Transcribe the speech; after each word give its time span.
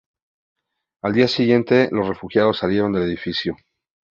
Al 1.03 1.13
día 1.13 1.27
siguiente, 1.27 1.87
los 1.91 2.07
refugiados 2.07 2.57
salieron 2.57 2.91
del 2.91 3.03
edificio. 3.03 3.55